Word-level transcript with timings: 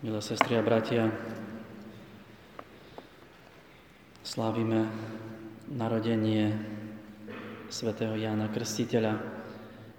Milé 0.00 0.16
sestry 0.24 0.56
a 0.56 0.64
bratia, 0.64 1.12
slávime 4.24 4.88
narodenie 5.68 6.56
svätého 7.68 8.16
Jána 8.16 8.48
Krstiteľa. 8.48 9.20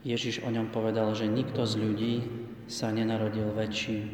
Ježiš 0.02 0.42
o 0.42 0.50
ňom 0.50 0.74
povedal, 0.74 1.14
že 1.14 1.30
nikto 1.30 1.70
z 1.70 1.78
ľudí 1.78 2.14
sa 2.66 2.90
nenarodil 2.90 3.54
väčší. 3.54 4.10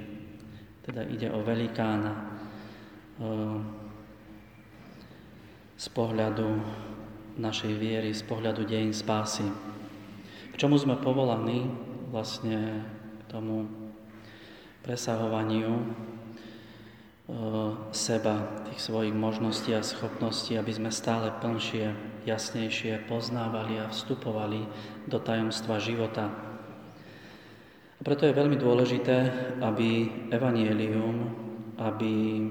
Teda 0.83 1.07
ide 1.07 1.31
o 1.31 1.39
velikána 1.39 2.35
z 5.71 5.88
pohľadu 5.95 6.51
našej 7.39 7.73
viery, 7.79 8.11
z 8.11 8.27
pohľadu 8.27 8.67
dejín 8.67 8.91
spásy. 8.91 9.47
K 10.51 10.55
čomu 10.59 10.75
sme 10.75 10.99
povolaní 10.99 11.63
vlastne 12.11 12.83
tomu 13.31 13.86
presahovaniu 14.88 15.83
e, 15.83 15.85
seba, 17.91 18.63
tých 18.71 18.80
svojich 18.80 19.12
možností 19.12 19.75
a 19.75 19.84
schopností, 19.84 20.55
aby 20.55 20.71
sme 20.71 20.95
stále 20.95 21.27
plnšie, 21.43 21.91
jasnejšie 22.23 23.03
poznávali 23.12 23.84
a 23.84 23.91
vstupovali 23.91 24.63
do 25.12 25.20
tajomstva 25.20 25.84
života. 25.84 26.31
A 27.99 28.02
preto 28.05 28.23
je 28.23 28.39
veľmi 28.39 28.55
dôležité, 28.55 29.17
aby 29.59 30.07
evanielium, 30.31 31.35
aby 31.76 32.48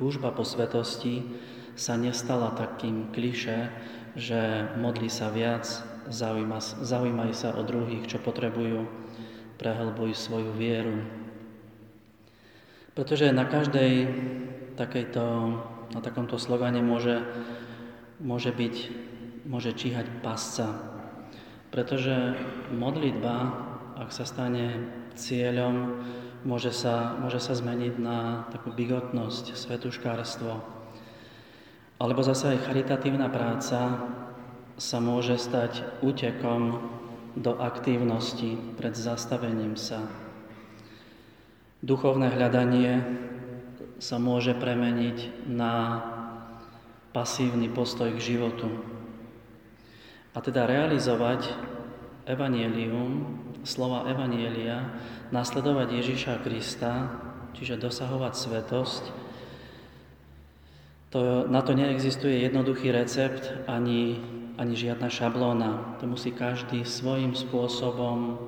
túžba 0.00 0.32
po 0.32 0.48
svetosti 0.48 1.28
sa 1.76 2.00
nestala 2.00 2.56
takým 2.56 3.12
kliše, 3.12 3.68
že 4.16 4.72
modli 4.80 5.12
sa 5.12 5.28
viac, 5.28 5.68
zaujímaj 6.08 7.32
sa 7.36 7.52
o 7.52 7.62
druhých, 7.62 8.08
čo 8.08 8.18
potrebujú, 8.22 8.86
prehlbuj 9.58 10.14
svoju 10.14 10.54
vieru. 10.54 11.02
Pretože 12.94 13.34
na 13.34 13.46
každej 13.46 14.10
takejto, 14.78 15.24
na 15.94 16.00
takomto 16.02 16.38
slogane 16.38 16.82
môže, 16.82 17.22
môže 18.22 18.54
byť, 18.54 18.74
môže 19.46 19.74
číhať 19.74 20.06
pasca. 20.22 20.78
Pretože 21.74 22.38
modlitba, 22.70 23.36
ak 23.98 24.14
sa 24.14 24.22
stane 24.22 24.86
cieľom, 25.18 26.02
môže 26.46 26.70
sa, 26.70 27.18
môže 27.18 27.42
sa 27.42 27.58
zmeniť 27.58 27.94
na 27.98 28.46
takú 28.54 28.70
bigotnosť, 28.70 29.58
svetuškárstvo. 29.58 30.78
Alebo 31.98 32.22
zase 32.22 32.54
aj 32.54 32.70
charitatívna 32.70 33.26
práca 33.26 34.06
sa 34.78 34.98
môže 35.02 35.34
stať 35.34 35.82
útekom 35.98 36.78
do 37.36 37.58
aktívnosti 37.60 38.56
pred 38.78 38.96
zastavením 38.96 39.76
sa. 39.76 40.06
Duchovné 41.84 42.32
hľadanie 42.32 43.02
sa 43.98 44.22
môže 44.22 44.54
premeniť 44.54 45.48
na 45.50 46.02
pasívny 47.10 47.66
postoj 47.70 48.14
k 48.14 48.34
životu. 48.34 48.70
A 50.34 50.38
teda 50.38 50.70
realizovať 50.70 51.50
evanielium, 52.28 53.26
slova 53.66 54.06
evanielia, 54.06 54.94
nasledovať 55.34 55.88
Ježiša 55.98 56.34
Krista, 56.46 57.10
čiže 57.58 57.80
dosahovať 57.80 58.32
svetosť, 58.38 59.04
to, 61.08 61.48
na 61.48 61.64
to 61.64 61.72
neexistuje 61.72 62.44
jednoduchý 62.44 62.92
recept 62.92 63.64
ani 63.64 64.20
ani 64.58 64.74
žiadna 64.74 65.06
šablóna. 65.06 66.02
To 66.02 66.10
musí 66.10 66.34
každý 66.34 66.82
svojím 66.82 67.38
spôsobom 67.38 68.42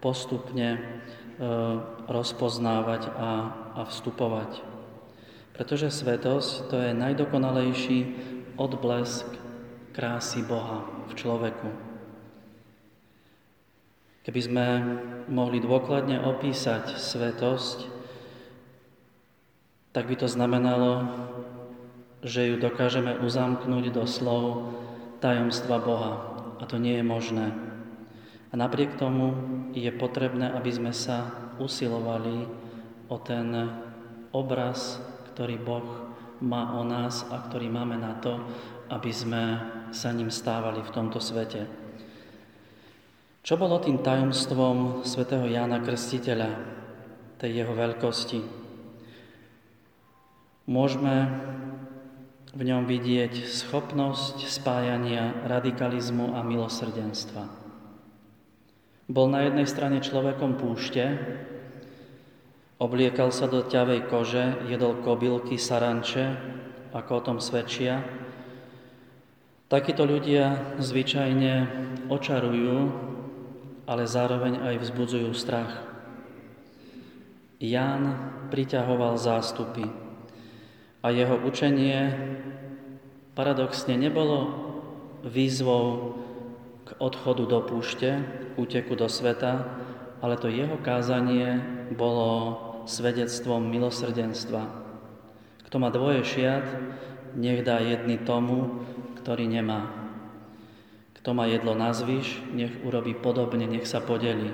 postupne 0.00 0.68
e, 0.74 0.80
rozpoznávať 2.08 3.12
a, 3.12 3.30
a 3.76 3.80
vstupovať. 3.84 4.64
Pretože 5.52 5.92
svetosť 5.92 6.72
to 6.72 6.76
je 6.80 6.96
najdokonalejší 6.96 7.98
odblesk 8.56 9.28
krásy 9.92 10.40
Boha 10.40 10.88
v 11.06 11.12
človeku. 11.12 11.68
Keby 14.24 14.40
sme 14.40 14.66
mohli 15.28 15.60
dôkladne 15.60 16.24
opísať 16.24 16.96
svetosť, 16.96 17.90
tak 19.92 20.08
by 20.08 20.16
to 20.16 20.30
znamenalo, 20.30 21.04
že 22.24 22.48
ju 22.48 22.56
dokážeme 22.56 23.18
uzamknúť 23.20 23.92
do 23.92 24.06
slov 24.08 24.72
tajomstva 25.22 25.78
Boha. 25.78 26.12
A 26.58 26.66
to 26.66 26.82
nie 26.82 26.98
je 26.98 27.06
možné. 27.06 27.54
A 28.50 28.58
napriek 28.58 28.98
tomu 28.98 29.32
je 29.72 29.88
potrebné, 29.94 30.50
aby 30.50 30.68
sme 30.68 30.92
sa 30.92 31.30
usilovali 31.62 32.44
o 33.06 33.16
ten 33.22 33.48
obraz, 34.34 34.98
ktorý 35.32 35.56
Boh 35.62 35.86
má 36.42 36.74
o 36.76 36.82
nás 36.82 37.22
a 37.30 37.38
ktorý 37.38 37.70
máme 37.70 37.96
na 37.96 38.18
to, 38.18 38.42
aby 38.90 39.14
sme 39.14 39.42
sa 39.94 40.10
ním 40.10 40.28
stávali 40.28 40.82
v 40.82 40.90
tomto 40.90 41.22
svete. 41.22 41.70
Čo 43.42 43.58
bolo 43.58 43.78
tým 43.78 44.02
tajomstvom 44.02 45.06
svätého 45.06 45.46
Jána 45.46 45.82
Krstiteľa, 45.82 46.50
tej 47.38 47.62
jeho 47.62 47.74
veľkosti? 47.74 48.38
Môžeme 50.70 51.14
v 52.52 52.68
ňom 52.68 52.84
vidieť 52.84 53.48
schopnosť 53.48 54.44
spájania 54.44 55.32
radikalizmu 55.48 56.36
a 56.36 56.44
milosrdenstva. 56.44 57.48
Bol 59.08 59.32
na 59.32 59.48
jednej 59.48 59.64
strane 59.64 60.04
človekom 60.04 60.60
púšte, 60.60 61.16
obliekal 62.76 63.32
sa 63.32 63.48
do 63.48 63.64
ťavej 63.64 64.00
kože, 64.04 64.68
jedol 64.68 65.00
kobylky, 65.00 65.56
saranče, 65.56 66.36
ako 66.92 67.10
o 67.16 67.24
tom 67.24 67.38
svedčia. 67.40 68.04
Takíto 69.72 70.04
ľudia 70.04 70.76
zvyčajne 70.76 71.54
očarujú, 72.12 72.78
ale 73.88 74.04
zároveň 74.04 74.60
aj 74.60 74.74
vzbudzujú 74.76 75.32
strach. 75.32 75.88
Ján 77.64 78.12
priťahoval 78.52 79.16
zástupy, 79.16 79.88
a 81.02 81.10
jeho 81.10 81.36
učenie 81.42 82.14
paradoxne 83.34 83.98
nebolo 83.98 84.38
výzvou 85.26 86.14
k 86.86 86.88
odchodu 86.98 87.44
do 87.46 87.58
púšte, 87.66 88.22
k 88.22 88.52
úteku 88.58 88.94
do 88.94 89.10
sveta, 89.10 89.66
ale 90.22 90.38
to 90.38 90.46
jeho 90.46 90.78
kázanie 90.78 91.58
bolo 91.98 92.58
svedectvom 92.86 93.62
milosrdenstva. 93.66 94.62
Kto 95.66 95.76
má 95.82 95.90
dvoje 95.90 96.22
šiat, 96.22 96.66
nech 97.34 97.66
dá 97.66 97.82
jedny 97.82 98.22
tomu, 98.22 98.82
ktorý 99.22 99.46
nemá. 99.50 99.90
Kto 101.18 101.34
má 101.38 101.46
jedlo 101.46 101.78
na 101.78 101.94
zvyš, 101.94 102.42
nech 102.50 102.74
urobí 102.82 103.14
podobne, 103.14 103.66
nech 103.70 103.86
sa 103.86 104.02
podeli. 104.02 104.50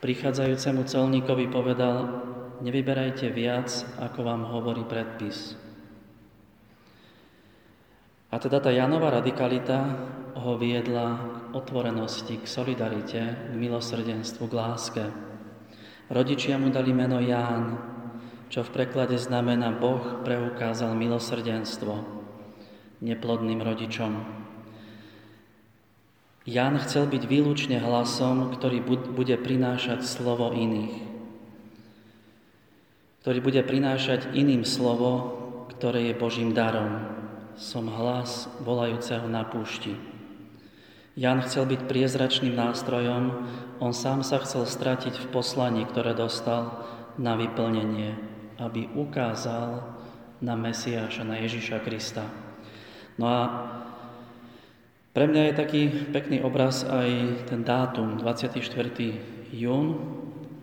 Prichádzajúcemu 0.00 0.86
celníkovi 0.86 1.50
povedal, 1.50 2.24
nevyberajte 2.60 3.32
viac, 3.32 3.68
ako 3.96 4.20
vám 4.24 4.42
hovorí 4.44 4.84
predpis. 4.84 5.56
A 8.30 8.38
teda 8.38 8.62
tá 8.62 8.70
Janová 8.70 9.10
radikalita 9.10 10.06
ho 10.38 10.54
viedla 10.54 11.18
k 11.18 11.58
otvorenosti, 11.58 12.38
k 12.38 12.46
solidarite, 12.46 13.22
k 13.50 13.52
milosrdenstvu, 13.58 14.46
k 14.46 14.54
láske. 14.54 15.04
Rodičia 16.06 16.54
mu 16.54 16.70
dali 16.70 16.94
meno 16.94 17.18
Ján, 17.18 17.74
čo 18.46 18.62
v 18.62 18.70
preklade 18.70 19.18
znamená 19.18 19.74
Boh 19.74 20.22
preukázal 20.22 20.94
milosrdenstvo 20.94 22.22
neplodným 23.02 23.58
rodičom. 23.58 24.12
Ján 26.46 26.74
chcel 26.86 27.10
byť 27.10 27.22
výlučne 27.26 27.82
hlasom, 27.82 28.54
ktorý 28.54 28.82
bude 29.10 29.34
prinášať 29.38 30.06
slovo 30.06 30.54
iných 30.54 31.09
ktorý 33.20 33.38
bude 33.44 33.60
prinášať 33.60 34.32
iným 34.32 34.64
slovo, 34.64 35.36
ktoré 35.76 36.08
je 36.08 36.14
Božím 36.16 36.56
darom. 36.56 37.04
Som 37.60 37.92
hlas 37.92 38.48
volajúceho 38.64 39.28
na 39.28 39.44
púšti. 39.44 39.92
Jan 41.20 41.44
chcel 41.44 41.68
byť 41.68 41.84
priezračným 41.84 42.56
nástrojom, 42.56 43.44
on 43.76 43.92
sám 43.92 44.24
sa 44.24 44.40
chcel 44.40 44.64
stratiť 44.64 45.20
v 45.20 45.26
poslaní, 45.36 45.84
ktoré 45.84 46.16
dostal 46.16 46.80
na 47.20 47.36
vyplnenie, 47.36 48.16
aby 48.56 48.88
ukázal 48.96 49.84
na 50.40 50.56
Mesiáša, 50.56 51.20
na 51.28 51.36
Ježiša 51.44 51.84
Krista. 51.84 52.24
No 53.20 53.28
a 53.28 53.40
pre 55.12 55.28
mňa 55.28 55.52
je 55.52 55.60
taký 55.60 55.82
pekný 56.08 56.40
obraz 56.40 56.88
aj 56.88 57.44
ten 57.52 57.68
dátum, 57.68 58.16
24. 58.16 58.64
jún. 59.52 59.86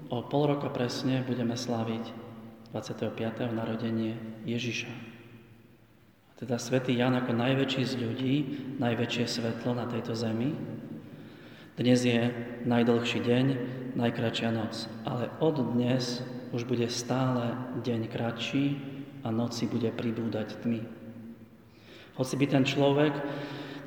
O 0.07 0.23
pol 0.25 0.55
roka 0.55 0.71
presne 0.71 1.21
budeme 1.21 1.53
slaviť 1.53 2.26
25. 2.71 3.15
narodenie 3.55 4.19
Ježiša. 4.43 4.91
A 6.27 6.31
teda 6.35 6.59
svätý 6.59 6.99
Jan 6.99 7.15
ako 7.15 7.31
najväčší 7.31 7.83
z 7.87 7.93
ľudí, 7.95 8.35
najväčšie 8.75 9.25
svetlo 9.25 9.71
na 9.71 9.87
tejto 9.87 10.11
zemi. 10.13 10.51
Dnes 11.79 12.03
je 12.03 12.27
najdlhší 12.67 13.19
deň, 13.23 13.45
najkračšia 13.95 14.49
noc. 14.51 14.91
Ale 15.07 15.31
od 15.39 15.63
dnes 15.73 16.19
už 16.51 16.67
bude 16.67 16.91
stále 16.91 17.55
deň 17.87 18.11
kratší 18.11 18.65
a 19.23 19.31
noci 19.31 19.69
bude 19.71 19.87
pribúdať 19.95 20.59
tmy. 20.59 20.83
Hoci 22.19 22.33
by 22.35 22.45
ten 22.51 22.65
človek, 22.67 23.13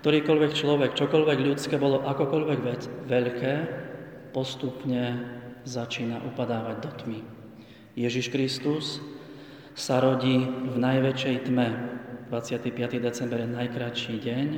ktorýkoľvek 0.00 0.52
človek, 0.56 0.90
čokoľvek 0.96 1.38
ľudské 1.44 1.76
bolo 1.76 2.00
akokoľvek 2.06 2.58
veľké, 3.10 3.54
postupne 4.30 5.20
začína 5.66 6.22
upadávať 6.24 6.76
do 6.80 6.90
tmy. 7.04 7.39
Ježiš 8.00 8.32
Kristus 8.32 9.04
sa 9.76 10.00
rodí 10.00 10.40
v 10.48 10.76
najväčšej 10.80 11.36
tme. 11.52 11.68
25. 12.32 12.72
december 12.96 13.44
je 13.44 13.50
najkratší 13.52 14.14
deň, 14.24 14.48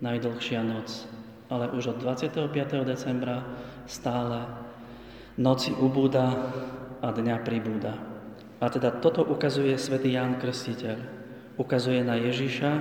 najdlhšia 0.00 0.64
noc. 0.64 1.04
Ale 1.52 1.68
už 1.76 1.92
od 1.92 1.98
25. 2.00 2.48
decembra 2.88 3.44
stále 3.84 4.48
noci 5.36 5.76
ubúda 5.76 6.32
a 7.04 7.12
dňa 7.12 7.36
pribúda. 7.44 8.00
A 8.64 8.72
teda 8.72 8.96
toto 8.96 9.28
ukazuje 9.28 9.76
svätý 9.76 10.16
Ján 10.16 10.40
Krstiteľ. 10.40 11.20
Ukazuje 11.60 12.00
na 12.00 12.16
Ježiša, 12.16 12.72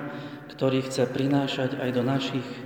ktorý 0.56 0.80
chce 0.88 1.12
prinášať 1.12 1.76
aj 1.76 1.90
do 1.92 2.04
našich 2.08 2.48
e, 2.48 2.58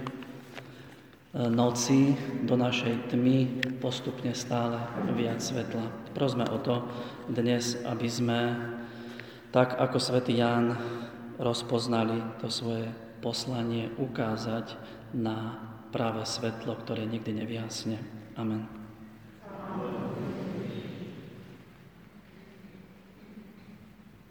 noci, 1.50 2.14
do 2.46 2.54
našej 2.54 3.10
tmy 3.10 3.66
postupne 3.82 4.38
stále 4.38 4.78
viac 5.18 5.42
svetla. 5.42 6.03
Prosme 6.14 6.46
o 6.50 6.58
to 6.62 6.86
dnes, 7.26 7.78
aby 7.86 8.06
sme 8.06 8.40
tak 9.54 9.78
ako 9.78 9.98
svätý 9.98 10.38
Ján 10.38 10.78
rozpoznali 11.42 12.22
to 12.42 12.50
svoje 12.50 12.90
poslanie 13.22 13.90
ukázať 13.98 14.78
na 15.18 15.58
práve 15.94 16.26
svetlo, 16.26 16.78
ktoré 16.82 17.06
nikdy 17.06 17.46
nevyhasne. 17.46 17.98
Amen. 18.34 18.83